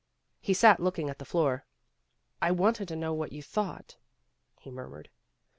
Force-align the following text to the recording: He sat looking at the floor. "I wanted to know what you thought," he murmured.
He 0.39 0.55
sat 0.55 0.79
looking 0.79 1.11
at 1.11 1.19
the 1.19 1.25
floor. 1.25 1.63
"I 2.41 2.49
wanted 2.49 2.87
to 2.87 2.95
know 2.95 3.13
what 3.13 3.31
you 3.31 3.43
thought," 3.43 3.97
he 4.59 4.71
murmured. 4.71 5.11